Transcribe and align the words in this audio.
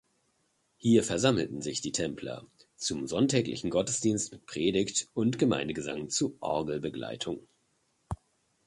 Hier 0.77 1.03
versammelten 1.03 1.61
sich 1.61 1.81
die 1.81 1.91
Templer 1.91 2.47
zum 2.75 3.05
sonntäglichen 3.05 3.69
Gottesdienst 3.69 4.31
mit 4.31 4.47
Predigt 4.47 5.07
und 5.13 5.37
Gemeindegesang 5.37 6.09
zu 6.09 6.35
Orgelbegleitung. 6.39 7.39